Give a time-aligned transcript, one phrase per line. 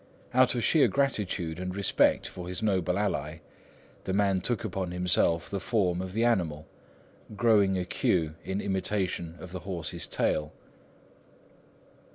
[0.33, 3.41] Out of sheer gratitude and respect for his noble ally,
[4.05, 6.67] the man took upon himself the form of the animal,
[7.35, 10.53] growing a queue in imitation of the horse's tail.